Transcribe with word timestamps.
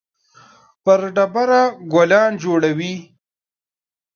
پر 0.83 0.99
ډبره 1.15 1.61
ګلان 1.93 2.31
جوړوي 2.43 2.95